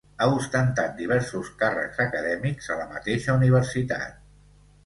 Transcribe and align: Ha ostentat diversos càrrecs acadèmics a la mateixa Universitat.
Ha 0.19 0.27
ostentat 0.35 0.95
diversos 1.01 1.51
càrrecs 1.59 2.01
acadèmics 2.07 2.73
a 2.73 2.79
la 2.81 2.91
mateixa 2.95 3.39
Universitat. 3.43 4.21